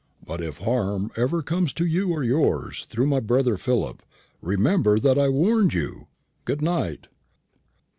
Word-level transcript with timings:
But 0.25 0.41
if 0.41 0.57
harm 0.57 1.11
ever 1.15 1.43
comes 1.43 1.73
to 1.73 1.85
you 1.85 2.09
or 2.09 2.23
yours, 2.23 2.87
through 2.89 3.05
my 3.05 3.19
brother 3.19 3.55
Philip, 3.55 4.01
remember 4.41 4.99
that 4.99 5.19
I 5.19 5.29
warned 5.29 5.75
you. 5.75 6.07
Good 6.43 6.63
night." 6.63 7.05